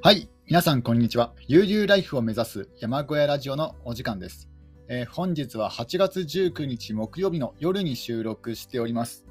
[0.00, 1.34] はい、皆さんこんにちは。
[1.48, 4.48] 悠々ライフを目指す山小屋ラジオのお時間です。
[4.86, 9.26] えー本日は8月19日木曜日の夜に収録しております。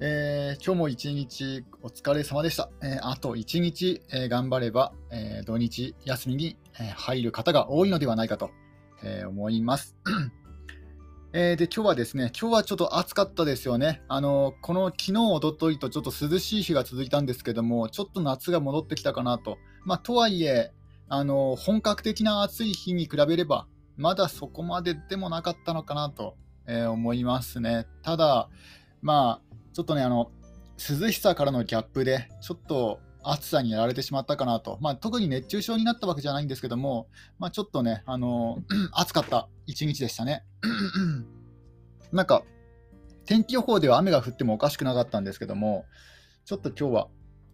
[0.00, 2.70] えー今日も一日お疲れ様でした。
[2.82, 8.50] えーあと一日、えー頑張れば、えー土日休みに、え入る方が多いのではないかと、
[9.04, 9.94] えー思います。
[11.34, 14.00] えーで今日はですね、今日はちょっと暑かったですよね。
[14.08, 19.58] あのこの昨日、おとといとちょっと涼しい日が続いたんですけども、ちょっと夏が戻ってきたかなと。
[19.84, 20.72] まあ、とはいえ、
[21.06, 23.66] あの本格的な暑い日に比べれば、
[23.98, 26.34] まだそこまででもなかったのかなと、
[26.66, 27.86] えー思いますね。
[28.02, 28.48] ただ、
[29.02, 30.30] まあ、ちょっとね、あの
[30.78, 37.08] 涼しさからのギャップで、ちょっと暑さにやられてしまったかなと、まあ、特に熱中症になったわけじゃないんですけども、
[37.38, 40.44] まあ、ちょっとね、あの 暑かった一日でしたね。
[42.12, 42.42] なんか、
[43.26, 45.84] 天気予報では雨が降ってもおかしくなかったんですけども、
[46.44, 47.08] ちょっと今日は、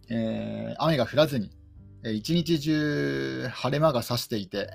[0.09, 1.51] えー雨が降らずに、
[2.03, 4.69] えー一日中晴れ間が差していて、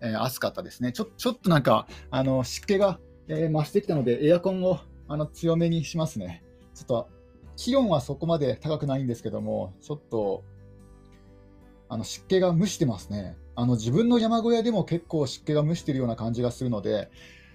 [0.00, 0.92] えー暑かったですね。
[0.92, 2.98] ちょちょっとなんか、あの湿気が、
[3.28, 6.42] えー増してきたので、エアコンをあの強めにしますね。
[6.74, 7.10] ちょっと
[7.56, 10.44] 気温はそこまで高くないんですけども、ちょっと
[11.88, 13.36] あの湿気が蒸してますね。
[13.54, 17.10] あの自分の山小屋でも結構湿気が蒸してるような感じがするので、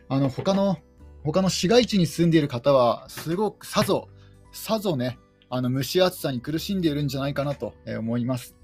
[0.10, 0.78] あの他の
[1.24, 4.08] 他の市街地に住んでいる方は、すごくさぞ、
[4.52, 8.56] さぞね、あの蒸し暑さに苦しんでいるんじゃないかなと思います。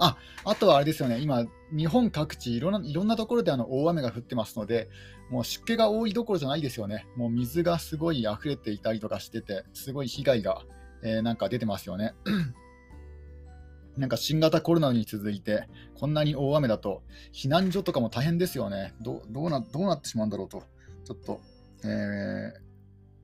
[0.00, 4.88] ああとはあれですよね、今、日本各地いろんな、いろんなところであの大雨が降ってますので、
[5.30, 10.62] もう湿気が多いどころじゃないですよね、もう水がすごい溢れていたりとかしてて、すごい被害が、
[11.02, 12.14] えーなんか出てますよね。
[13.96, 18.94] なんか新型コロナに続いて、こんなに大雨だと、避難所とかも大変ですよね。
[19.00, 20.62] どうなどうなってしまうんだろうと、
[21.04, 21.40] ちょっと、
[21.84, 22.70] えー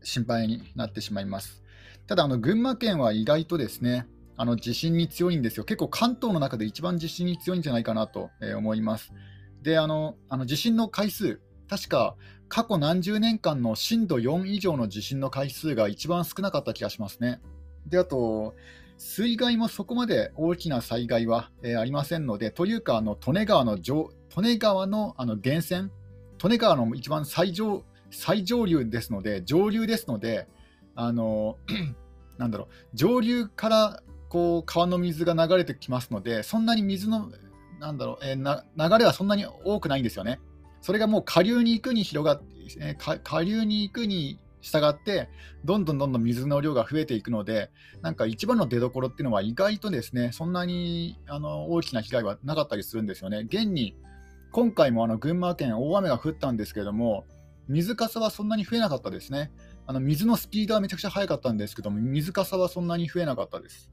[0.03, 1.65] 心配になってしまいます。
[2.07, 4.07] ただ、あの群馬県は意外とですね、
[4.37, 5.65] あの地震に強いんですよ。
[5.65, 9.13] 結構関東の中で一番地震に強いんじゃないかなと思います。
[9.63, 12.17] で、あのあの地震の回数、確か
[12.49, 17.41] 過去何十年間の震度4以上の地震の回数が一番少なかった気がしますね。
[17.87, 18.55] で、あと、
[18.99, 25.91] 水害もそこまで大きな災害は、えーありませんので、というか、あの利根川の上利根川のあの源泉、
[26.43, 30.49] 利根川の一番最上最上流ですので、上流ですので、
[30.95, 31.59] あの
[32.39, 37.31] なんだろう、上流からこう川の水が流れてきますので、そんなに水の
[37.79, 40.41] なんだろう、えー流れはそんなに多くないんですよね。
[40.81, 42.43] それがもう下流に行くに広がっ
[42.81, 45.29] えー下流に行くに従って、
[45.65, 47.71] どんどんどんどん水の量が増えていくので、
[48.03, 53.47] なんか一番の出どころっていうのは意外とですね、そんなにあの大きな被害はなかったりするんですよね。
[53.47, 53.97] 現に
[54.51, 57.25] 今回もあの群馬県大雨が降ったんですけれども、
[57.69, 59.53] 水かさはそんなに増えなかったですね。
[59.87, 63.89] あの水のスピードはめちゃくちゃ速かったんですけども、水かさはそんなに増えなかったです。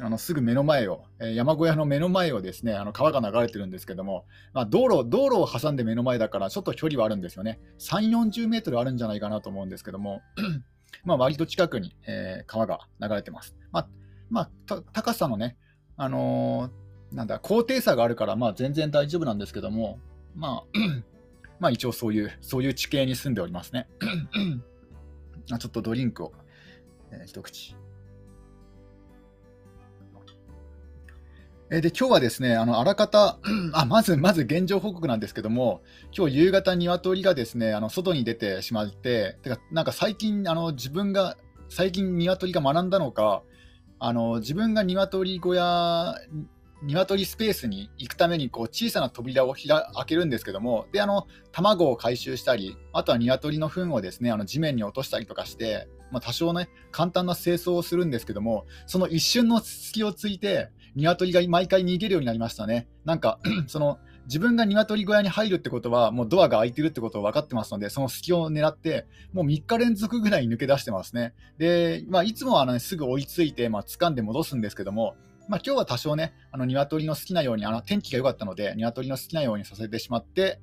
[0.00, 7.60] あのすぐ目の前を、え山小屋の目の前をですね、あの川が流れてるんですけども、まあ、道路道路を挟んで目の前だから、ちょっと距離はあるんですよね。
[7.78, 10.22] 3、40メートルあるんじゃないかなと思うんですけども、
[11.04, 13.54] まあ割と近くに、え川が流れてます。
[13.70, 13.88] まあ、
[14.30, 15.56] まあ、高さのね、
[15.96, 19.98] あのーなんだ、高低差があるから、まあ全然大丈夫なんですけども、
[20.34, 20.64] まあ、
[21.60, 23.86] まあ一応そういう、そういう地形に住んでおりますね。
[25.52, 26.32] あちょっとドリンクを、
[27.10, 27.76] えー一口。
[31.74, 33.38] えで今日はですね、あのあらかた
[33.72, 35.80] あ、まずまず現状報告なんですけども、
[36.14, 41.38] 今日夕方、鶏がですねあの外に出てしまって、てかなんか最近あの、自分が、
[41.70, 43.42] 最近鶏が学んだのか、
[43.98, 46.14] あの自分が鶏小屋、
[46.82, 62.86] 鶏スペースに行くためにこう小さな扉を開けるんですけども、であの卵を回収したり、あとは鶏の糞をですねあの地面に落としたりとかして、まあ、多少ね、簡単な清掃をするんですけども、その一瞬の隙をついて、鶏が毎回逃げるようになりましたね。
[63.04, 71.34] なんか その自分が鶏小屋に入るってことは、もうドアが開いてるってことを分かってますので、その隙を狙って、もう3日連続ぐらい抜け出してますね。
[71.58, 75.16] で、まあ、いつもは、ね、すぐ追いついて、まあ掴んで戻すんですけども、
[75.48, 80.60] まあ、今日は多少ね、あの鶏の好きなように、あの天気が良かったので、鶏の好きなようにさせてしまって、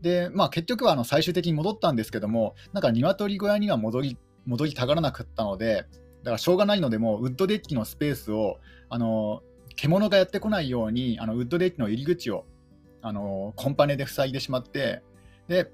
[0.00, 5.86] で、まあ、結局はあの最終的に戻ったんですけども、なんか鶏小屋には戻り戻りたがらなかったので、
[6.22, 8.58] だからしょうがないので、もうウッドデッキのスペースを、
[8.88, 9.42] あの
[9.74, 12.44] 獣がやってこないように、あのウッドデッキの入り口を
[13.02, 15.02] あのコンパネで塞いでしまって、
[15.48, 15.70] で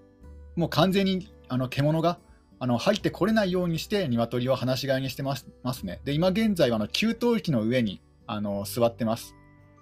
[0.57, 2.19] もう完全にあの獣が
[2.61, 6.01] あの入ってこれないようにして、鶏を放し飼いにしてますますね。
[6.05, 9.35] で、今現在はあの給湯器の上にあの座ってます。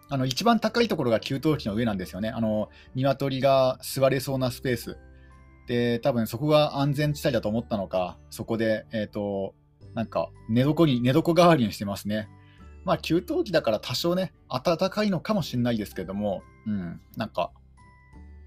[0.09, 2.29] あの一番高いところが給湯器の上なんですよね。
[2.29, 4.99] あの鶏が座れそうなスペース。
[5.67, 9.55] で、多分そこが安全地帯だと思ったのか、そこで、えっ、と、
[9.95, 12.29] なんか寝床に、寝床代わりにしてますね。
[12.87, 17.51] まあ、給湯器だから多少ね、暖かいのかもしれないですけども、うん、なんか、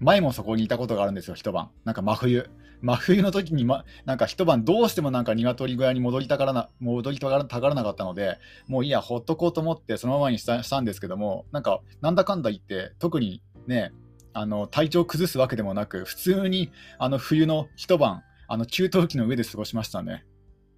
[0.00, 1.70] 前もそこにいたことがあるんですよ、一晩。
[1.84, 2.50] なんか真冬。
[2.80, 7.36] 真冬の時に、ま、なんか一晩どうしてもなんか鶏小屋に戻りたがらな、戻りたが
[7.68, 13.92] らなかったので、もういいや、ほっとこうと思ってそのままにしたしたんですけども、なんか、なんだかんだ言って、特にね、
[14.32, 20.24] あの体調崩すわけでもなく、普通にあの冬の一晩、あの給湯器の上で過ごしましたね。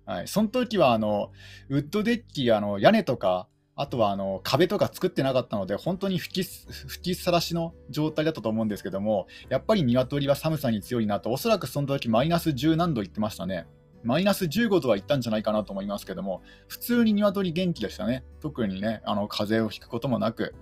[0.04, 1.30] はい、その時はあの
[1.68, 13.66] ウッドデッキ、あの屋根とか、あとはあの壁とか作ってなかったので、本当に吹き吹きさらしの状態だったと思うんですけども、やっぱり鶏は寒さに強いなと、おそらくその時マイナス10何度いってましたね。
[14.04, 18.24] マイナス15度はいったんじゃないかなと思いますけども、普通に鶏元気でしたね。
[18.40, 20.54] 特にね、あの風邪をひくこともなく。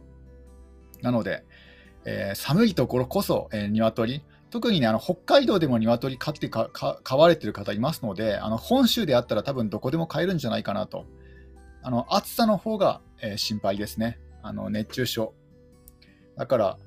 [1.02, 1.44] なので、
[2.04, 6.70] えー、寒いところこそ、えー、鶏、特にね、あの北海道でも鶏飼ってか
[7.02, 11.06] 飼われてる方いますので、あの本州であったら多分どこでも飼えるんじゃないかなと。
[11.82, 14.18] あの暑さの方が、えー、心配ですね。
[14.42, 15.34] あの熱中症。
[16.36, 16.78] だから、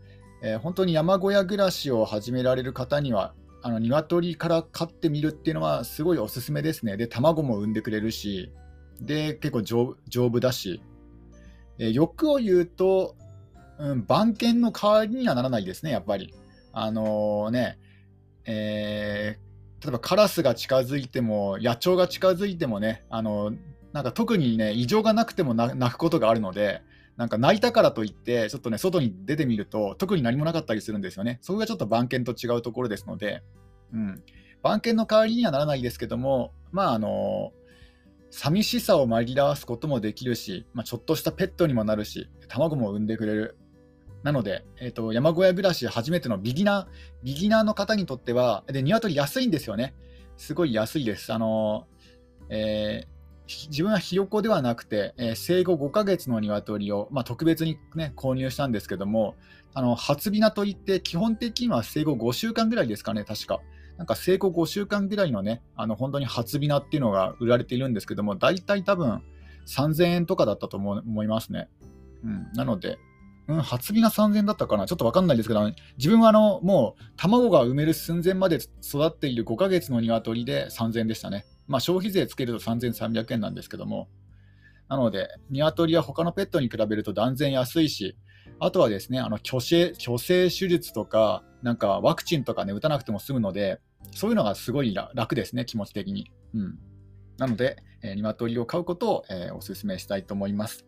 [0.42, 6.98] えー、本当に山小屋暮らしを始められる方には、あの鶏から飼ってみるっていうのはすごいおすすめですね。
[6.98, 8.52] で、卵も産んでくれるし、
[9.00, 10.82] で、結構丈夫だし、
[11.80, 13.16] えー、欲を言うと、
[13.80, 16.34] うん、番犬の代わりにはならないですね、やっぱり。
[16.74, 17.80] あのー、ね、
[18.46, 23.54] えー、例えばカラスが近づいても、野鳥が近づいてもね、あの、
[23.94, 26.82] なんか特にね、異常がなくても泣くことがあるので、
[27.16, 31.38] なんか泣いたからといって、ちょっとね、外に出てみると、特に何もなかったりするんですよね。
[31.42, 33.44] それがちょっと番犬と違うところですので、
[33.94, 34.24] うん、
[34.64, 37.54] 番犬の代わりにはならないですけども、まあ、あの
[38.32, 43.58] 寂しさを紛らわすこともできるし、まあ、ちょっとしたペットにもなるし、卵も産んでくれる。
[44.24, 46.86] なので、えーと、山小屋暮らし初めてのビギナー、
[47.24, 49.94] ビギナーの方にとっては、で、鶏安いんですよね。
[50.38, 51.32] すごい安いです。
[51.32, 51.86] あの
[52.50, 53.13] えー、
[53.48, 59.36] 自分はひよこではなくて、えー、生後5ヶ月の鶏を、まあ、特別に、ね、購入したんですけども、
[59.74, 63.60] あの初びなといって、基本的には生後5週間ぐらいですかね、確か。
[63.98, 69.22] なんか生後5週間ぐらいのね、あの本当に初びなっていうのが売られているんですけども、大体多分
[69.68, 71.70] 3000円とかだったと思いますね。
[72.24, 72.98] うん、なので、
[73.48, 75.62] うん、初火が3000だったかな、ちょっと分かんないですけど、
[75.98, 81.46] 自分はあのもう卵が産める寸前まで育っている5ヶ月の鶏で3000でしたね。
[81.68, 84.08] まあ、消費税つけると3300円なんですけども、
[84.90, 88.16] なので、鶏は他のペットに比べると断然安いし、
[88.60, 93.80] あとはですね、あの虚勢虚勢手術とか、なんかワクチンとかね、打たなくても済むので、
[94.12, 96.32] そういうのがすごい楽ですね、気持ち的に。
[96.54, 96.80] うん、
[97.38, 100.86] なので、えー、鶏を飼うことを、えー、お勧めしたいと思います。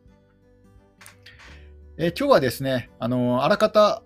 [1.98, 4.04] えー、今日はですね、あのー、あらかた、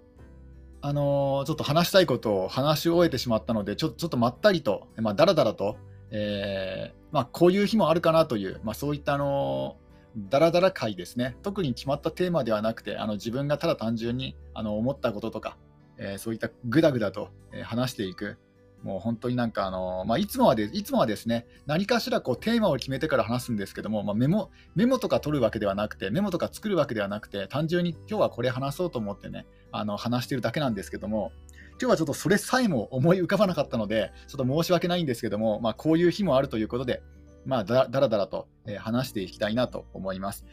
[0.81, 5.77] あのー、ちょっと話したいことを話し終えてしまったので、ちょちょっとまったりと、まあ、だらだらと、
[6.11, 9.77] えまあ、こういう日もあるかなという、まあ、そういった、あの
[10.17, 11.37] だらだら会ですね。
[11.43, 15.57] 特に決まったテーマではなくて、あの自分がただ単純にあの思ったこととか、
[15.97, 17.29] えそういったぐだぐだと、
[17.63, 18.37] 話していく、
[18.83, 31.31] もう本当になんかあの、まあ、いつもはでいつもはですね何かしらこうテーマを決めてから話すんですけども、まあ、メモメモとか取るわけではなくてメモとか作るわけではなくて単純に今日はこれ話そうと思ってねあの話してるだけなんですけども
[31.81, 37.01] 今日はちょっとそれさえも思い浮かばなかったのでちょっと申し訳ないんですけども、まあ、こういう日もあるということで、
[37.45, 40.45] まあ、だだらだらと、え話していきたいなと思います。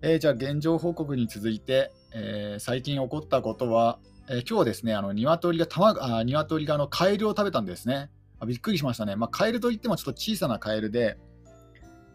[0.00, 8.10] えー、じゃあ現状報告に続いて、えー、最近起こったことは、えー、今日ですね、あの鶏が卵あ鶏があのカエルを食べたんですね。
[8.40, 9.14] あびっくりしましたね。
[9.14, 11.18] まあ、カエルといってもちょっと小さなカエルで、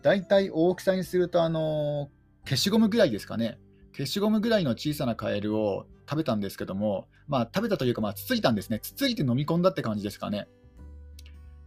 [0.02, 2.10] だいたい大きさにすると、あの
[2.44, 3.60] 消しゴムぐらいですかね。
[3.96, 8.80] 消しゴムぐらいの小さなカエルを食べたんですけども、まあ、食べたというか、まあ、つついたんですね。
[8.80, 10.48] つついて飲み込んだって感じですかね。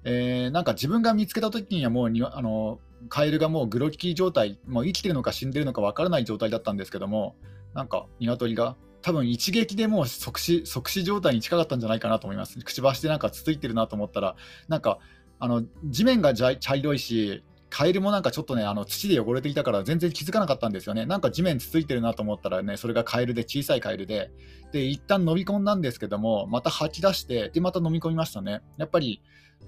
[0.05, 2.79] えー、なんか自分が見つけた時にはもうにあの
[3.09, 7.37] カエルがもうグロッキー状態、もう生きてるのか死んでるのかわからない状態だったんですけども、
[7.75, 12.59] なんか鶏が多分一撃でもう即死即死状態に近かったんじゃないかなと思います。
[12.61, 14.37] くちばしでなんかつついてるなと思ったら、
[14.69, 14.99] なんか
[15.39, 21.07] あの地面が茶色いし、カエルもなんかちょっとね、あの土で汚れていたから全然気づかなかったんですよね。
[21.07, 24.31] なんか地面つついてるなと思ったらね、それがカエルで小さいカエルで、
[24.73, 28.61] で、一旦飲み込んだんですけども、また吐き出して、で、また飲み込みましたね。
[28.77, 29.23] やっぱり、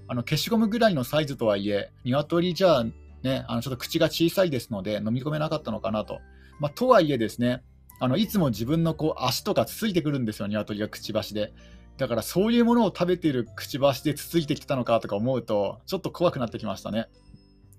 [0.07, 2.83] あの消しゴムぐらいのサイズとはいえ、鶏じゃ
[3.23, 6.19] ね、あのちょっと口が小さいですので、飲み込めなかったのかなと。
[6.59, 7.63] まあ、とはいえですね、
[7.99, 11.53] あのいつも自分のこう足とかつついてくるんですよ、鶏がくちばしで。
[11.97, 17.07] だからそういうものを食べているくちばしでつついてきたのかとか思うと、ちょっと怖くなってきましたね。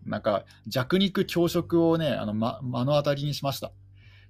[0.07, 3.73] なんか弱肉強食をね、あの、ま、目の当たりにしました。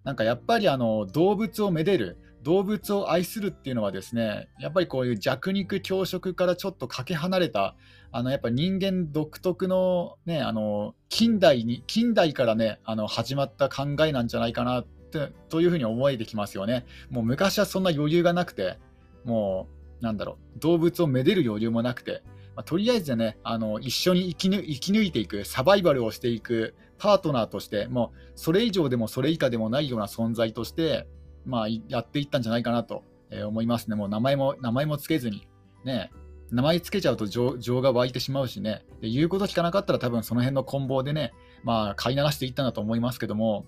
[0.04, 7.75] なんかやっぱりあの動物をめでる、動物を愛するっていうのはですねやっぱりこういう弱肉強食からちょっとかけ離れた
[8.12, 16.85] あのやっぱ人間独特の,、ね、あの近代に近代からねあの始まった考えなんじゃないかなってというふうに思えてきますよね。
[17.09, 18.78] もう昔はそんな余裕がなくて
[19.25, 19.69] も
[20.00, 22.23] うなんだろう動物をめでる余裕もなくて、
[22.57, 31.07] まあ、とりあえずねあの一緒に生き生き抜いていくサバイバルをしていくパートナーとしてもうそれ以上でもそれ以下でもないような存在として、
[31.45, 33.03] まあ、やっていったんじゃないかなと
[33.47, 33.97] 思いますね。
[33.97, 35.49] もう名前も名前もつけずに
[35.85, 36.11] ね
[36.51, 41.33] 名前つけちゃうと情情が湧いてしまうしね、で言うこと聞かなかったら多分その辺の棍棒でね、
[41.65, 43.67] まあ、飼いならしていったんだと思いますけども、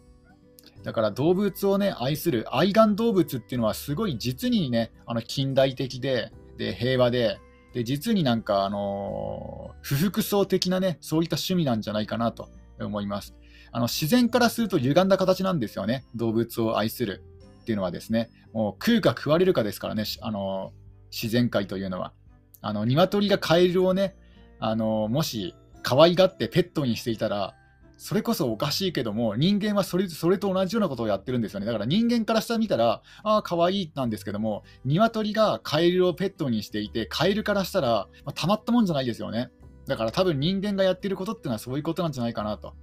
[0.83, 7.39] だから動物をね、愛する愛玩動物っていうのはすごい実にね、あの近代的で、で平和で、
[7.77, 12.49] で実になんか、あのー、不服装的なね、そういった趣味なんじゃないかなと
[12.81, 13.35] 思います。
[13.71, 17.23] あの自然からすると歪んだ形なんですよね、動物を愛する
[17.61, 22.15] っていうのはですね、もう食うか食われるかですからね、あのー、自然界というのは。
[22.63, 24.17] あの鶏がカエルをね、
[24.59, 27.55] あのもし可愛がってペットにしていたら、
[27.97, 31.67] それこそおかしいけども、人間はそれそれと同じようなことをやってるんですよね。
[31.67, 39.51] だから人間から下見たら、ああ、可愛いなんですけども、鶏がカエルをペットにしていて、カエルからしたら、まあ、たまったもんじゃないですよね。
[39.87, 42.75] だから多分人間がやってることっていうのはそういうことなんじゃないかなと。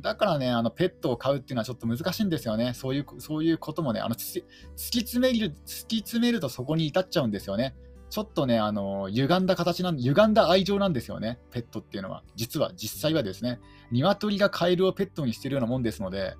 [0.00, 2.74] だからね、あのペットを飼うっていうのはちょっと難しいんですよね。
[2.74, 4.42] そういうそういうこともね、あの突
[4.76, 7.74] き詰める突き詰めるとそこに至っちゃうんですよね。
[8.14, 12.22] ちょっとね、あの、歪んだ形なん、歪んだ愛情なんですよね、ペットっていうのは。
[12.36, 13.58] 実は、実際はですね、
[13.90, 16.36] 鶏がカエルをペットにしてるようなもんですので、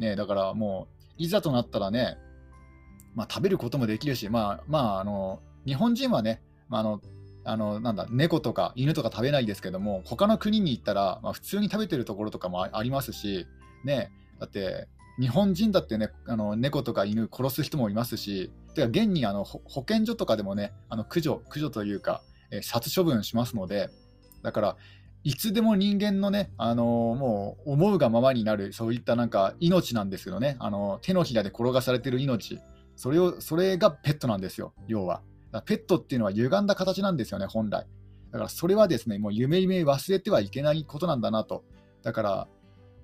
[0.00, 2.18] ね、だからもう、いざとなったらね、
[3.14, 7.00] まあ、食べることもできるし、まあ、まあ、あの、日本人はね、まあ、あの、
[7.44, 13.46] あのなんだ猫とか犬とか食べないですけども、他の国に行ったら、まあ、普通に食べてるところとかもありますし、
[13.84, 23.90] ね、だって日本人だってね、あの猫とか犬殺す人もいますし、てか現にあの保健所とかでもね、あの駆除、駆除というか、えー、殺処分しますので、
[24.42, 24.76] だから、
[25.22, 32.60] いつでも人間のね、あのー、もう思うがままになる、そういったなんか命なんですけどね、あのー、手のひらで転がされてる命、
[32.96, 35.22] それをそれがペットなんですよ、要は。
[35.66, 37.86] ペットっていうのは歪んだ形なんですよね、本来。
[38.32, 41.64] だからそれはですね、もう夢夢忘れてはいけないことなんだなと。
[42.02, 42.48] だから、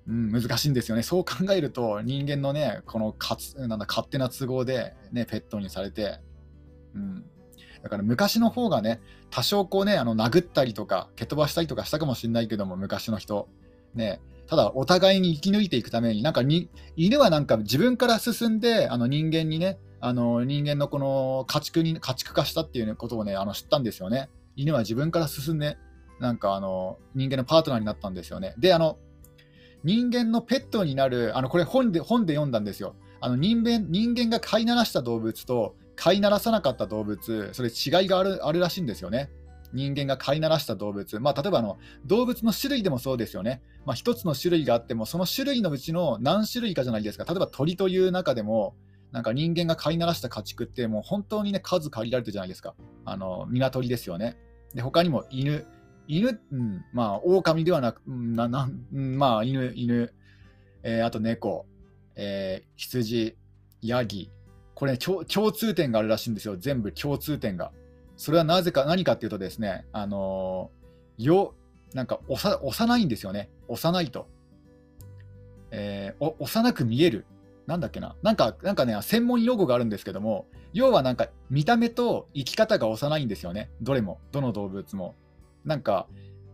[0.07, 1.03] うん、難しいんですよね。
[1.03, 6.19] そう考えると、人間のね、このかつなんだ勝手な都合で、ね、ペットにされて、
[6.95, 7.23] うん、
[7.83, 13.47] だから昔の方がね、多少こうね、あの殴ったりとか、蹴飛ばしたりとかしたかもしれないけども、昔の人。
[13.93, 24.29] ね、ただ、お互いに生き抜いていくために、なんかに犬はなんか自分から進んで、あの人間にね、あの人間のこの家畜に家畜化したっていうことをね、あの知ったんですよね。
[24.55, 25.77] 犬は自分から進んで、
[26.19, 28.53] なんかあの人間のパートナーになったんですよね。
[28.57, 28.97] で、あの
[29.83, 32.95] 人間のペットになる、あのこれ本で本で読んだんですよ。
[33.19, 39.29] あの人間人間が飼いならした動物と飼いならさなかった動物、それ違いがあるあるらしいんですよね。
[39.73, 43.61] 人間が飼いならした動物、まあ、例えばあの動物の種類でもそうですよね。
[43.85, 47.23] まあ、1つの種類があっても、その種類のうちの何種類かじゃないですか。
[47.23, 48.75] 例えば鳥という中でも、
[49.11, 52.75] なんか人間が飼いならした家畜って、もう本当にね、数限られてるじゃないですか。
[53.05, 54.37] あの鶏ですよね。
[54.73, 55.65] で、他にも犬、
[56.11, 60.13] 犬、うん、まあ、狼ではなく、ななまあ、犬、犬、
[60.83, 61.65] えー、あと猫、
[62.15, 63.37] えー、羊、
[63.81, 64.29] ヤギ、
[64.75, 67.71] これ、ね、共通点があるらしいんですよ、全部共通点が。
[68.17, 71.55] それはなぜか、何かっていうとですね、あのー、よ、
[71.93, 74.27] なんか幼いんですよね、幼いと。
[75.71, 77.25] えー、幼く見える。
[77.67, 85.15] なんだっけな、なんか、なんかね、専門用語があるんですけども、要はなんか見た目と生き方が幼いんですよね、どれも、どの動物も。
[85.65, 86.07] なんか、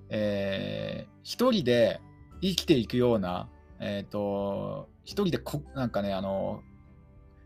[0.10, 2.02] えー、一人で
[2.42, 3.50] 生きていくような、
[3.80, 6.62] えっ、ー、と、一人でこ、なんかね、あの、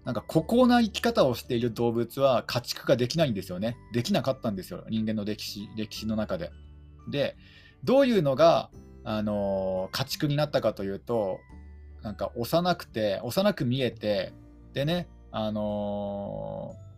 [0.05, 3.77] なんか孤高な生き方をしている動物は家畜ができないんですよね。
[3.93, 6.51] できなかったんですよ、人間の歴史歴史の中で。
[7.09, 7.35] で、
[7.83, 8.69] どういうのが、
[9.03, 11.39] あの家畜になったかというと、
[12.03, 14.33] なんか幼くて、幼く見えて、
[14.73, 16.90] でね、あのー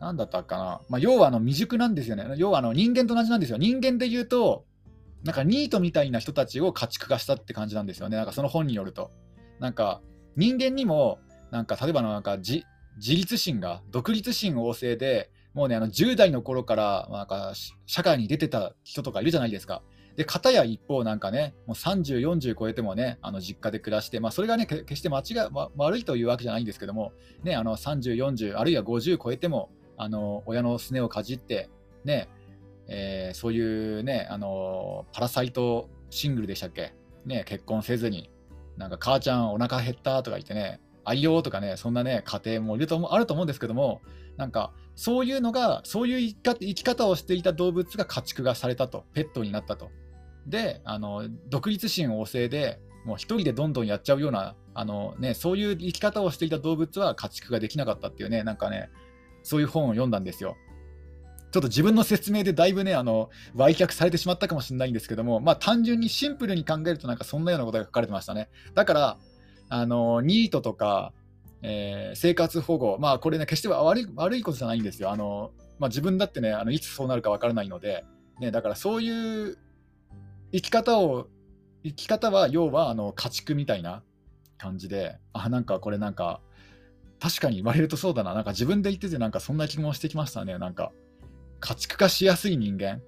[0.00, 2.26] なんだったかな、まあ、要はあの未熟なんですよね。
[2.36, 3.58] 要はあの人間と同じなんですよ。
[3.58, 4.64] 人間で言うと、
[5.24, 8.16] なんかニートみたいな人たちを家畜化したって感じなんですよね。
[8.16, 9.10] なんかその本によると。
[9.58, 10.00] なんか
[10.36, 11.18] 人間にも、
[11.50, 12.64] なんか例えばのなんか自
[12.98, 17.52] 立心が、独立心旺盛で、もうね、あの10代の頃からなんか
[17.84, 19.82] 社会に出てた人とかいるじゃないですか。
[20.16, 31.68] で、片や一方なんかね、もう30、40超えてもね、あの実家で暮らして、まあそれがね、決して間違い、ま、悪いというわけじゃないんですけども、ね、あの30、40、あるいは50超えても、あの親のすねをかじって、
[32.04, 32.28] ね
[32.88, 36.94] えー、そういうねあのパラサイトシングルでしたっけ、
[37.26, 38.30] ね、結婚せずに
[38.76, 44.00] なんか母ちゃんお腹減ったとか言ってね愛用とかね、そんなね、家庭もいるとあると思うんですけども、
[44.36, 49.90] なんか、そういうのが、そういう生き方をしていた動物が家畜がされたと、ペットになったと。
[50.46, 58.90] で、あの独立心旺盛で、もう一人でどんどんやっちゃうような、あのね、そういう生き方をしていた動物は家畜ができなかったっていうね、なんかね、
[59.42, 60.56] そういう本を読んだんですよ。
[61.50, 68.48] ちょっと自分の説明でだいぶね、あの、売却されてしまったかもしれないんですけども、まあ単純にシンプルに考えるとなんかそんなようなことが書かれてましたね。
[68.74, 69.18] だから、
[69.68, 71.12] あの、ニートとか、
[71.62, 75.10] えー、生活保護、まあこれね、決して悪い悪いことじゃないんですよ。
[75.10, 78.04] あの、まあ自分だってね、あのいつそうなるかわからないので、
[78.38, 79.58] ね、だからそういう
[80.52, 81.28] 生き方を、
[81.82, 84.02] 生き方は要はあの家畜みたいな
[84.56, 86.40] 感じで、あ、なんかこれなんか、
[87.20, 90.92] 確かに言われるとそうだな、なんか自分で言っててなんかそんな気もしてきましたね、なんか。
[91.60, 93.02] 家畜化しやすい人間、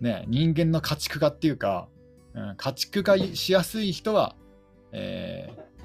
[0.00, 1.88] ね、人間の家畜化っていうか、
[2.34, 4.34] うん、家畜化しやすい人は、
[4.92, 5.82] えー、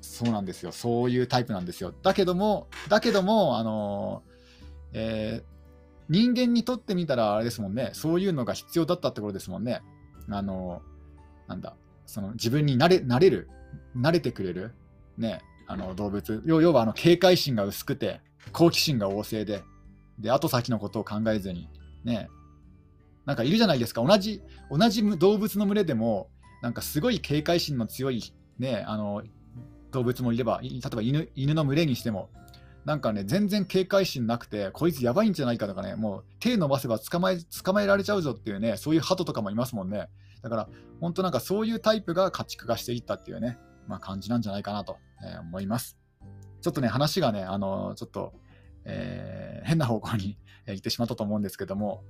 [0.00, 1.92] そうなんですよ、そういうタイプなんですよ。
[2.02, 5.44] だけども、だけども、あのー、えー、
[6.08, 9.82] 人間にとってみたらあれですもんね、そういうのが必要だったってことですもんね。
[10.30, 11.76] あのー、なんだ、
[12.06, 13.50] その自分に慣れ慣れる、
[13.94, 14.72] 慣れてくれる、
[15.18, 16.42] ね、あの動物。
[16.44, 18.20] 要はあの警戒心が薄くて
[18.52, 19.62] 好奇心が旺盛で。
[20.18, 21.68] で後先のことを考えずに。
[22.04, 22.28] ね。
[23.24, 24.04] なんかいるじゃないですか。
[24.04, 26.28] 同じ同じ動物の群れでも
[26.60, 28.22] なんかすごい警戒心の強い、
[28.58, 29.22] ね、あの
[29.92, 32.28] 動物もいれば例えば犬犬の群れにしても。
[32.84, 40.08] なんかね全然警戒心なくてこいつやばいんじゃないかとかねもう手伸ばせば捕まえ捕まえられちゃうぞっていうねそういう鳩とかもいますもんね。
[40.42, 40.68] だから
[41.00, 45.98] 本当なんかそういうタイプが家畜化していったっていうね、まあ、感じなんじゃないかなとえ思います。
[46.60, 48.34] ちょっとね、話がね、あのちょっと、
[48.84, 52.02] えー、変な方向に行ってしまったと思うんですけども、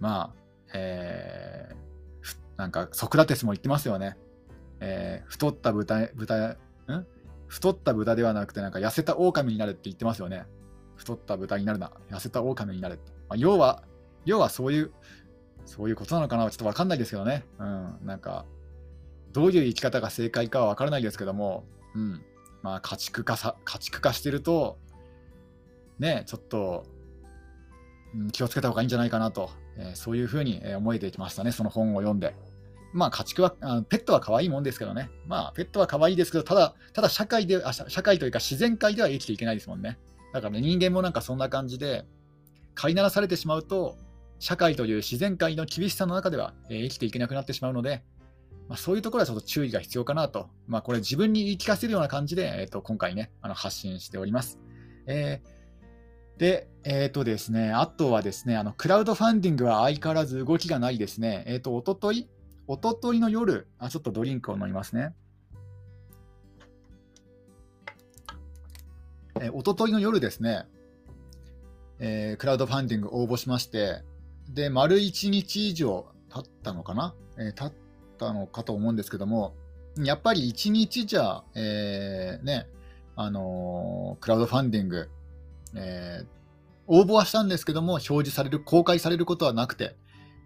[0.00, 4.16] まあ、えー、なんかソクラテスも言ってますよね。
[4.80, 6.56] えー、太った豚、豚、ん？
[7.46, 10.44] 太った豚ではなくて、なんか痩せた狼になるって言ってますよね。
[10.96, 12.98] 太った豚になるな、痩せた狼になる。
[13.28, 13.84] まあ、要は、
[14.24, 14.92] 要はそういう、
[15.64, 17.44] そういうことなのかなちょっとわかんないですけどね。
[17.58, 18.44] うん、なんか、
[19.32, 22.22] どういう生き方が正解かはわからないですけども、うん。
[22.62, 24.78] まあ、家畜化さ、家畜化してると、
[25.98, 26.84] ね、ちょっと、
[28.14, 32.34] うん、気をつけた方がいいんじゃないかなと、えー、そういうふうに思えてきましたね、その本を読んで。
[32.92, 35.10] まあ、家畜は、あペットは可愛いもんですけどね。
[35.26, 39.98] まあ、ペットは可愛いですけど、ただ、ただ社会であ、社会というか自然界では生きていけないですもんね。
[40.32, 42.04] だから、ね、人間もなんかそんな感じで、
[42.74, 43.96] 飼いならされてしまうと、
[44.38, 48.02] 社会という自然界の厳しさの中では、えー、生きていけなくなってしまうので、
[48.68, 54.58] まあ、そういうところはちょっと注意が必要かなと、まあ、これ自分に言い聞かせるような感じで、えー、と今回ね、あの発信しております。
[55.06, 61.44] えー、で、えっ、ー、とですね、あとはですね、あのクラウドファンディングは相変わらず動きがないですね。
[61.46, 62.28] えっ、ー、と、おととい、
[62.66, 65.14] おとといの夜あ、ちょっとドリンクを飲みますね。
[69.40, 70.66] えー、おとといの夜ですね、
[72.00, 74.02] えー、クラウドファンディング応募しまして、
[74.50, 77.87] で、丸1日以上経ったのかな、えー、経っ
[78.18, 79.54] たのかと思うんですけども、
[79.98, 82.68] やっぱり1日じゃ、えー、ね、
[83.16, 85.08] あのー、クラウドファンディング、
[85.74, 86.26] えー、
[86.86, 89.96] 応募はしたんですけども、表示される、公開されることはなくて、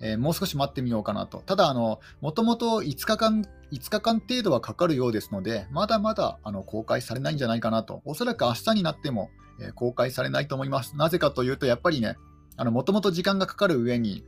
[0.00, 1.42] えー、もう少し待ってみようかなと。
[1.46, 8.02] ただ、あの、もともと5日間、5日間程度はかかるようですので、まだまだあの公開されないんじゃないかなと。
[8.04, 9.30] おそらく明日になっても、
[9.61, 10.96] えー、公開されないと思います。
[10.96, 12.16] なぜかというと、やっぱりね、
[12.58, 14.24] もともと時間がかかる上に、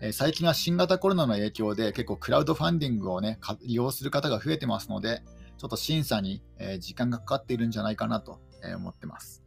[0.00, 5.22] え最近は新型コロナの影響で結構クラウドファンディングをね、利用する方が増えてますので、
[5.56, 9.42] ちょっと審査に、え時間がかかっているんじゃないかなと、え思ってます。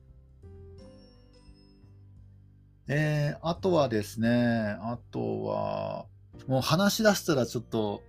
[2.89, 6.05] えー、あとはですね、あとは、
[6.47, 8.03] もう話し出したらちょっと、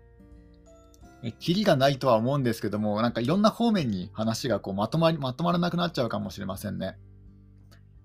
[1.23, 6.99] えキリがないとは思うんですけども、なんかいろんな方面に話がこうまとまりまとまらなくなっちゃうかもしれませんね。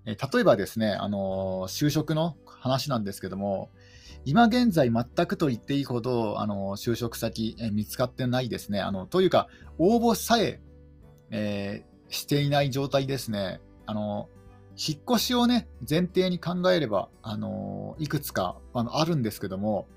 [0.06, 3.72] え例えばですね、あの就職の話なんですけども、
[4.26, 8.82] 今現在全くと言っていいほど、あの、就職先、え見つかってないですね。
[8.82, 10.60] あの、というか、応募さえ
[11.32, 13.62] えー、していない状態ですね。
[13.86, 14.30] あの、
[14.78, 19.88] 引っ越しをね、前提に考えれば、あのいくつかあのあるんですけども、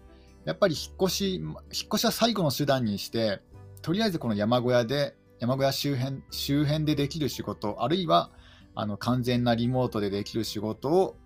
[0.46, 1.54] やっぱり引っ越し、引っ
[1.86, 3.42] 越しは最後の手段にして、
[3.82, 8.30] とりあえずこの山小屋で、山小屋周辺周辺でできる仕事、あるいは
[8.74, 11.16] あの完全なリモートでできる仕事を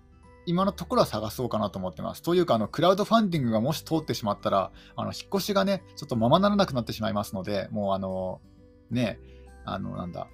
[0.46, 2.22] 今のところは探そうかなと思ってます。
[2.22, 8.40] というか、あのクラウドファンディングがもし通ってしまったら、あの引っ越しがね、ちょっとままならなくなってしまいますので、もうあの、
[8.90, 9.18] ね、
[9.64, 10.28] あの、なんだ、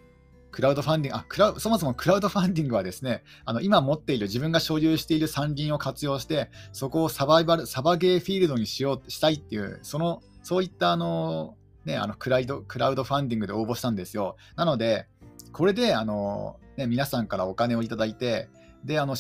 [0.51, 14.37] クラウドファンディング、あクラそもそもクラウドファンディングはですね、あの今持っている、自分が所有している山林を活用して、そこをサバイバル、サバゲーフィールドにしよう、したいっていう、その、そういったあの、ね、あのクライドクラウドファンディングで応募したんですよ。
[14.57, 15.07] なので、
[15.53, 18.49] これであの、ね、皆さんからお金をいただいて、
[18.85, 19.15] であの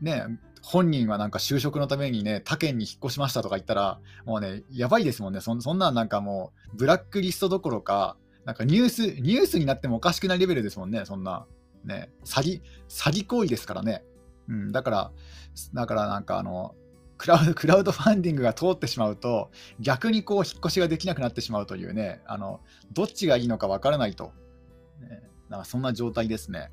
[0.00, 0.24] ね、
[0.62, 11.46] 本人はなんか就職のためにね、他県に引っ越しましたとか言ったら、もうね、やばいですもんね、そそんなんなんかもう、ブラックリストどころか、なんかニュース、ニュースになってもおかしくないレベルですもんね、そんな。
[11.84, 14.04] ね、詐欺、詐欺行為ですからね。
[14.48, 15.12] うん、だから、
[15.74, 16.74] だからなんかあの、
[17.16, 22.60] クラウドクラウドファンディングが通ってしまうと、逆にこう引っ越しができなくなってしまうというね、あの
[22.92, 24.32] どっちがいいのかわからないと、
[25.00, 26.70] ね、なんかそんな状態ですね。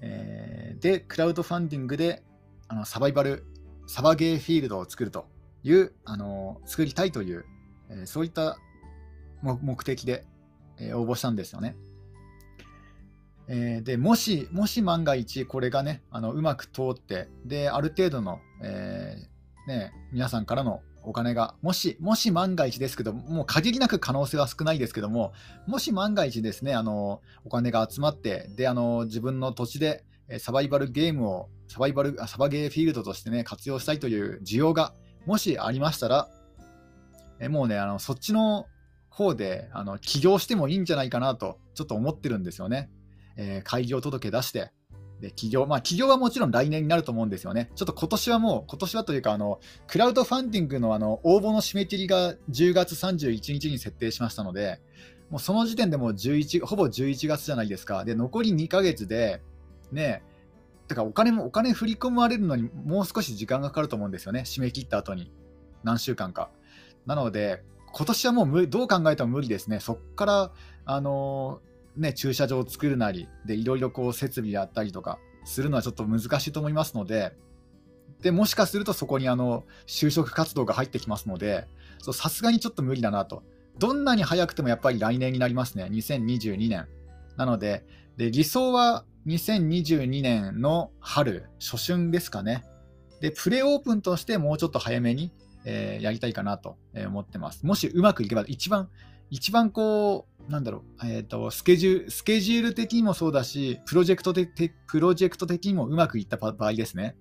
[0.00, 2.22] えー、で、クラウドファンディングで
[2.68, 3.44] あのサバイバル、
[3.86, 5.26] サバゲーフィールドを作ると
[5.62, 7.44] いう、あの作りたいという、
[7.90, 8.58] えー、そういった
[9.42, 10.24] 目的で、
[10.78, 11.76] えー、応募したんですよね。
[13.48, 25.32] えー、でもし、もし万が一これがね、あのうまく通って、で、ある程度の、えー、ね、皆さんからのお金が、もし、もし万が一ですけど、もう限りなく可能性は少ないですけども、
[25.66, 30.04] もし万が一ですね、あのお金が集まって、で、あの自分の土地で
[30.38, 34.92] サバイバルゲームを、サバイバル、サバゲーフィールドとしてね、活用したいという需要が、
[35.26, 36.28] もしありましたら、
[37.40, 38.66] えもうね、あのそっちの
[39.08, 42.90] 方であの起業してもいいんじゃないかなと、ちょっと思ってるんですよね。
[43.36, 44.72] えー、開業届出して、
[45.20, 47.70] で起業、まあ、起業はもちろん来年になると思うんですよね。
[47.74, 54.80] ちょっと今年はもう、今年はというか、あのクラウドファンディングのあの応募の締め切りが10月31日に設定しましたので、
[55.28, 58.04] もうその時点でもう11ほぼ11月じゃないですか。
[58.04, 59.42] で、残り2ヶ月で、
[59.92, 60.22] ね、
[60.88, 64.40] てかお金も、お金振り込まれるのにもう少し時間がかかると思うんですよね。
[64.40, 65.30] 締め切った後に。
[65.84, 66.50] 何週間か。
[67.06, 69.80] なので、今年はもうどう考えても無理ですね。
[69.80, 70.52] そこから、
[70.84, 71.60] あの
[72.00, 77.32] ね、駐車場を作るなり、で、いろいろこう設備やったりとかするのはちょっと難しいと思いますので、
[78.22, 81.68] で、もしかするとそこにあの、就職活動が入ってきますので、
[82.12, 83.42] さすがにちょっと無理だなと。
[83.78, 85.84] どんなに早くてもやっぱり来年になりますね。
[85.84, 86.86] 2022年。
[87.36, 87.84] なので、
[88.16, 92.64] で理想は2022年の春、初春ですかね。
[93.20, 95.32] で、プレオープンとしてもうちょっと早めに、
[95.64, 97.64] えー、やりたいかなと思ってます。
[97.64, 98.88] もしうまくいけば、一番、
[99.30, 107.16] 一番こう、なんだろう、えっ、ー、と、スケジュール、スケジュール的にもそうだし、プロジェクト的プロジェクト的にもうまくいった場合ですね。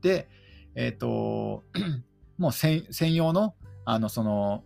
[0.00, 0.28] で、
[0.74, 1.64] えっ、ー、と、
[2.38, 4.64] もう専用の、あの、その、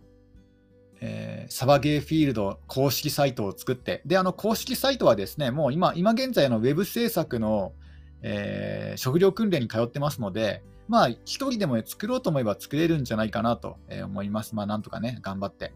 [0.99, 7.73] えー、サバゲーフィールド公式サイトを作って、で、あの公式サイトはですね、もう今、今現在のウェブ制作の、
[8.21, 14.55] えー、職業訓練に通ってますので、まあ、一人でも作ろうと思えば作れるんじゃないかなと思います。
[14.55, 15.73] まあ、なんとかね、頑張って。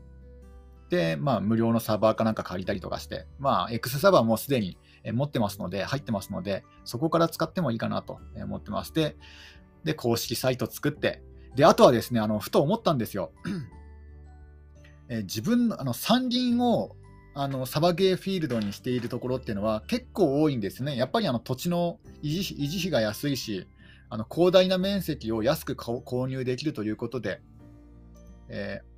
[0.92, 4.78] で、まあ、無料のサーバーかなんか借りたりとかして、まあ、X サーバーもすでに
[5.14, 8.94] 持ってますので、入ってますので、そこから使ってもいいかなと思ってます。
[8.94, 9.16] で、
[9.86, 11.24] で公式サイト作って、
[11.56, 13.32] で、あとはですね、あのふと思ったんですよ。
[15.08, 16.98] え自分のあの山林を
[17.36, 20.98] あのサバゲーフィールドにしているところっていうのは結構多いんですね。
[20.98, 23.66] やっぱりあの土地の維持維持費が安いし、
[24.10, 27.42] あの広大な面積を安く購入できるということで、
[28.50, 28.91] えサ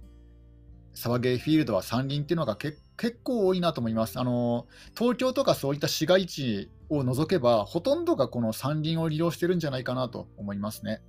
[1.05, 2.79] バゲーフィールドは山林っていうのが結
[3.23, 4.19] 構多いなと思います。
[4.19, 11.01] あの東京とかそういった市街地を除けば、ほとんどがこの山林を利用してるんじゃないかなと思いますね。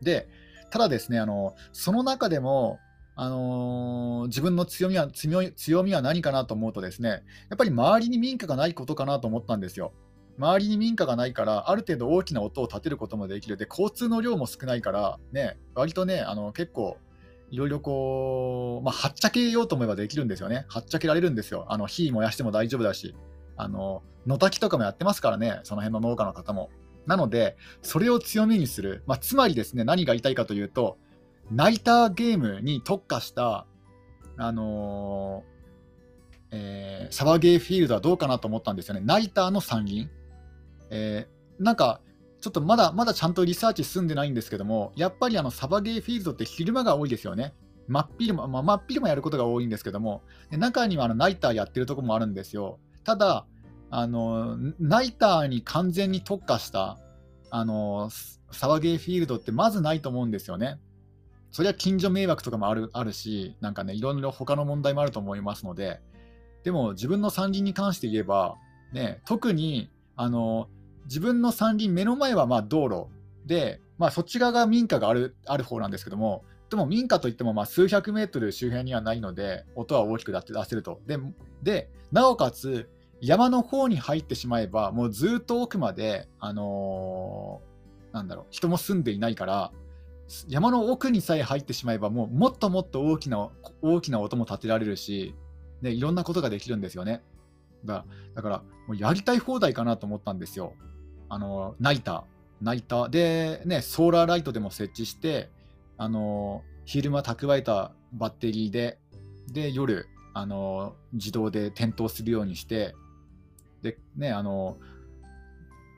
[0.00, 0.28] で、
[0.70, 2.78] ただですね、あのその中でも、
[3.14, 7.16] あのー、自分の強みは強みは何かなと思うとですね、や
[7.54, 9.92] っぱり周りに民家がないことかなと思ったんですよ。
[10.38, 13.56] 周りに民家がないから、ある程度大きな音を立てることもできる。
[13.56, 16.98] で、交通の量も少ないから、ね、割とね、あの結構
[17.50, 20.66] いろいろこう、まあ、はっちゃけようと思えばできるんですよね。
[20.68, 21.66] はっちゃけられるんですよ。
[21.68, 23.14] あの火燃やしても大丈夫だし、
[23.56, 26.70] あの野炊きとかもやってますからね、その辺の農家の方も。
[27.06, 30.98] なので、それを強みにする、まあ、つまりですね、何が言いたいかというと、
[31.52, 33.66] ナイターゲームに特化した、
[34.36, 35.56] あのー、
[36.50, 39.00] えー、サバゲーフィールドはどうかなと思ったんですよね。
[39.04, 40.10] ナイターの参議院。
[40.90, 42.00] えー、なんか、
[42.46, 47.54] ちょっとまだまだちゃんとリサーチ進んでないんですけども、やっぱりあのサバゲーフィールドって昼間が多いですよね。
[47.88, 52.78] 真っ昼間、まあ、真っ昼間やることが多いんですけども、で中にはあのナイターやってるとこもあるんですよ。
[53.02, 53.46] ただ、
[53.90, 57.00] あのナイターに完全に特化した
[57.50, 58.10] あの
[58.52, 60.78] サバゲーフィールドってまずないと思うんですよね。
[61.50, 66.00] それは近所迷惑とかもあるあるし、なんかね、いろいろ他の問題もあると思いますので、
[66.62, 68.54] でも自分の山林に関して言えば、
[68.92, 70.68] ね、特にあの
[71.06, 73.06] 自分の山林、目の前はま道路
[73.46, 81.00] で、まあ、そっち側が民家があるある方なんですけども、でも民家といってもま数百メートル周辺にはないので、音は大きく出せると。
[81.06, 81.18] で、
[81.62, 82.88] でなおかつ、
[83.20, 89.72] 山の方に入ってしまえば、もうずっと奥まで、あのー、なんだろう、人も住んでいないから、
[90.48, 93.48] 山の奥にさえ入ってしまえば、もうもっともっと大きな
[93.80, 95.34] 大きな音も立てられるし、
[95.82, 97.22] いろんなことができるんですよね。
[97.84, 100.74] だから、もうやりたい放題かなと思ったんですよ。
[101.28, 102.22] あの、ナイター。
[102.62, 105.50] ナイターで、ね、ソーラーライトでも設置して、
[105.98, 108.98] あの、昼間蓄えたバッテリーで、
[109.52, 112.94] で、夜、あの、自動で点灯するようにして、
[113.82, 114.78] で、ね、あの、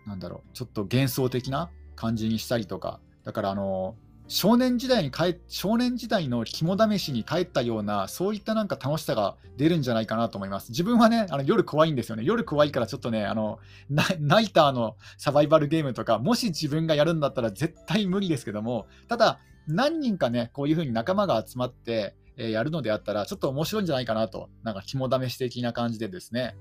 [0.06, 3.94] なんだろう、ちょっと幻想的な感じにしたりとか、だからあの、
[4.30, 10.68] 少年時代に帰少年時代の肝試しに帰ったような、そういったなんか楽しさが出るんじゃないかなと思います。
[10.68, 12.24] 自分はね、あの夜怖いんですよね。
[12.24, 26.54] 夜怖いからちょっとね、あのナイターのサバイバルゲームとか、もし自分がやるんだったら絶対無理ですけども、ただ、何人かね、こういう風に仲間が集まって、えやるのであったら、ちょっと面白いんじゃないかなと、なんか肝試し的な感じでですね、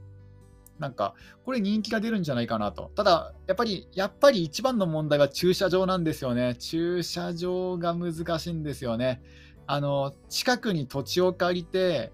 [0.80, 2.92] なんか、これ人気が出るんじゃないかなと。
[2.96, 6.56] ただ、やっぱり、やっぱり一番の問題は駐車場なんですよね。
[6.56, 9.22] 駐車場が難しいんですよね。
[9.66, 12.12] あの、近くに土地を借りて、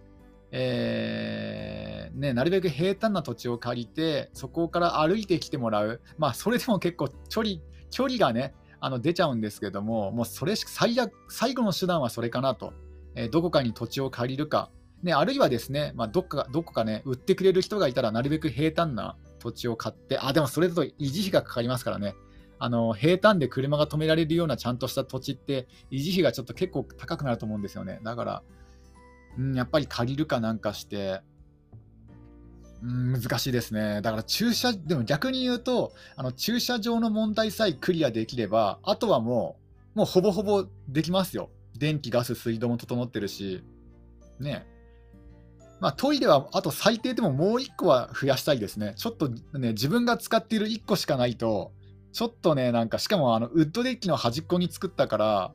[0.51, 6.01] えー、ね、なるべく平坦な土地を借りて、そこから歩いてきてもらう。
[6.17, 7.55] まあ、それでも結構距離、
[7.89, 12.73] 距離がね、あの出ちゃうんですけども、もうそれしか最悪、最後の手段はそれかなと。
[13.15, 14.71] えー、どこかに土地を借りるか、
[15.03, 22.15] ね、あるいはですね、まあ、どっかどこかね、売ってくれる人がいたら、なるべく平坦な土地を買って、あ、でもそれだと維持費がかかりますからね。
[22.59, 27.99] あの平坦で車が止められるようなちゃんとした土地って維持費がちょっと結構高くなると思うんですよね。
[28.03, 28.43] だから、
[29.37, 31.19] うん、やっぱり借りるかなんかして、
[32.81, 34.01] うん、難しいですね。
[34.01, 39.57] だから駐車、でも逆に言うと、あの駐車場の問題さえクリアできれば、あとはも
[39.95, 41.49] う、もうほぼほぼできますよ。
[41.77, 43.61] 電気、ガス、水道も整ってるし、
[44.39, 44.65] ね。
[45.83, 48.93] まあ、トイレはあと最低でももう1個は増やしたいですね。
[48.95, 51.73] ちょっとね、自分が使っている1個しかないと、
[52.13, 55.53] ちょっとね、なんか、しかもあのウッドデッキの端っこに作ったから、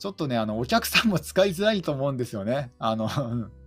[0.00, 2.72] ちょっとね、あのお客さんも使いづらいと思うんですよね。
[2.80, 3.08] あの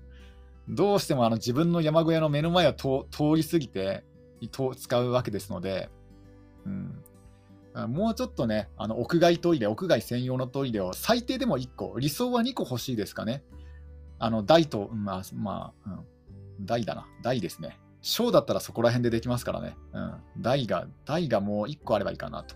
[0.67, 4.04] どうしてもあの自分の山小屋の目の前を通り過ぎて
[4.52, 5.89] 使うわけですので、
[6.65, 13.45] うん、もうちょっとね、あの屋外トイレ、屋外専用のトイレを最低でも1個、理想は2個欲しいですかね。
[14.23, 17.05] あの、大と、まあ、まあ、うん、大だな。
[17.21, 17.77] 大ですね。
[18.01, 19.75] 小だったらそこら辺でできますからね。
[19.91, 20.13] うん。
[20.38, 22.55] 大が、大がもう1個あればいいかなと。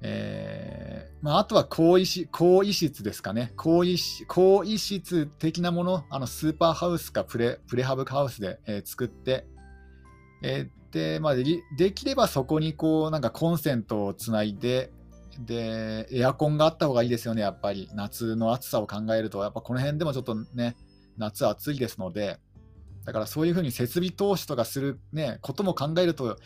[0.00, 3.52] えー、まあ、あとは更衣室、更衣室ですかね。
[3.56, 9.46] 更衣室、更衣室的なもの、あの、スーパーハウスかプレ、プレハブハウスで、えー、作って、
[10.42, 11.44] えー、で、まあで、
[11.76, 14.92] できればそこにこう、なんかコンセントをつないで、
[15.40, 17.88] で、エアコンがあった方がいいですよね、やっぱり。
[17.94, 20.76] 夏の暑さを考えると、やっぱこの辺でもちょっとね、
[21.16, 22.38] 夏暑いですので、
[23.04, 26.36] だからそういうふうに設備投資とかする、ね、ことも考えると、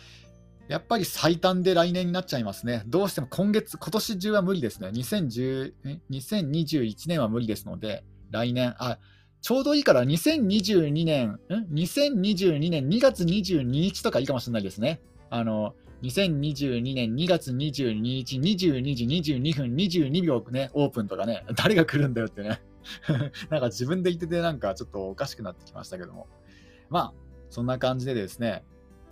[0.68, 2.82] やっぱり最短で来年になっちゃいますね。
[2.86, 4.88] どうしても今月、今年中は無理ですね。
[4.88, 5.74] 2010
[6.10, 8.98] 2021年は無理ですので、来年、あ、
[9.42, 11.38] ちょうどいいから2022年、ん
[11.72, 15.00] ?2022 年2月22日とかいいかもしれないですね。
[15.30, 22.60] あの、2022年2月22日22時22分22秒ね、オープンとかね、 誰が来るんだよってね。
[23.50, 26.28] なんか自分で言っててなんかちょっとおかしくなってきましたけども。
[26.88, 27.14] まあ、
[27.50, 28.64] そんな感じでですね、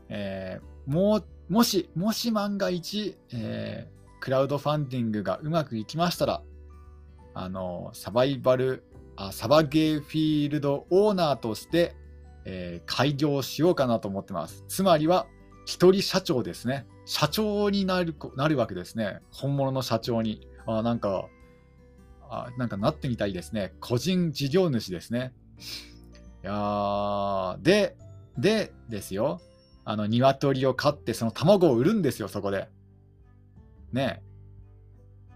[0.08, 6.42] えー、もう、もし、もし万が一、えー、クラウドファンディングがうまくいきましたら、
[7.34, 8.84] あの、サバイバル、
[9.16, 11.96] あサバゲーフィールドオーナーとして、
[12.44, 14.64] えー、開業しようかなと思ってます。
[14.68, 15.26] つまりは、
[15.64, 16.86] 一人社長ですね。
[17.06, 19.20] 社長になるなるわけですね。
[19.30, 20.48] 本物の社長に。
[20.66, 21.28] あなんか
[22.28, 23.72] あ、なんかなってみたいですね。
[23.80, 25.32] 個人事業主ですね。
[26.42, 27.96] いやで、
[28.36, 29.40] でですよ。
[29.84, 32.68] あの、鶏を飼って、その卵を売るんですよ、そこで。
[33.92, 34.22] ね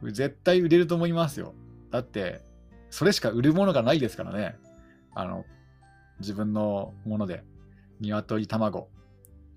[0.03, 1.55] 絶対売れると思いますよ。
[1.91, 2.41] だって、
[2.91, 4.57] それしか売るものがないですからね。
[5.15, 5.45] あの、
[6.21, 7.45] 自分のもので。
[8.01, 8.89] 鶏卵。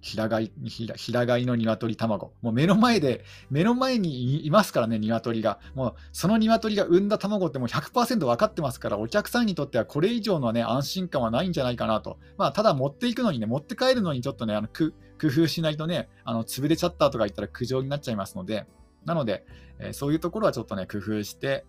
[0.01, 2.33] 平飼い、平飼いの鶏卵。
[2.41, 5.59] もう目の前で、目の前にいますからね、鶏が。
[5.75, 12.17] もうその鶏が産んだ卵ってもう100%分かってますから、お客さんにとってはこれ以上のね、安心感はないんじゃないかなと。
[12.37, 14.91] まあ、ただ持っていくのにね、持って帰るのにちょっとね、あの工
[15.27, 18.65] 夫しないとね、あの潰れちゃったとか言ったら苦情になっちゃいますので、
[19.05, 19.45] なので、
[19.79, 21.63] えー、そういうところはちょっとね、工夫して、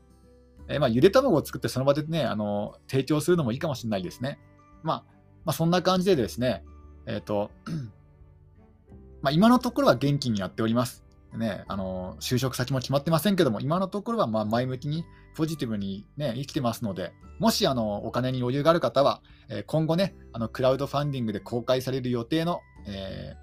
[0.69, 4.39] えー、まあ、ゆで卵を作ってその場でね、あの提供するのもいいかもしれないですね。
[4.83, 5.05] まあ、
[5.45, 6.65] まあ、そんな感じでですね、
[7.07, 7.51] えっ、ー、と、
[9.23, 11.05] まあ、今のところは元気にやっております。
[11.35, 15.05] ね、あの就職先も決まってませんけども、今のところはま前向きに、
[15.35, 23.35] ポジティブに、ね、生きてますので、もしあのお金に余裕がある方は、え、今後ね、あのクラウドファンディングで公開される予定の、え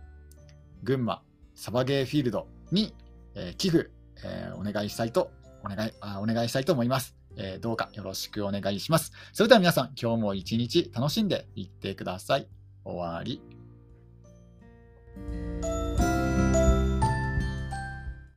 [0.84, 1.24] ー、群馬
[1.56, 2.94] サバゲーフィールドに、
[3.34, 3.90] えー、寄付、
[4.24, 5.32] えお願いしたいと
[5.64, 9.14] お願いあお願いしたいと思います、えどうかよろしくお願いします。
[9.34, 12.48] それでは皆さん、今日も一日楽しんでいってください。
[12.84, 13.59] 終わり。
[15.28, 15.89] Música